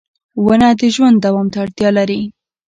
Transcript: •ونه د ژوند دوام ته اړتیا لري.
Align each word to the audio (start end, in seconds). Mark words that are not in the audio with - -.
•ونه 0.45 0.69
د 0.79 0.81
ژوند 0.95 1.17
دوام 1.25 1.47
ته 1.53 1.57
اړتیا 1.65 1.89
لري. 1.97 2.21